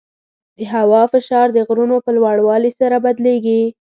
[0.57, 3.61] د هوا فشار د غرونو په لوړوالي سره بدلېږي.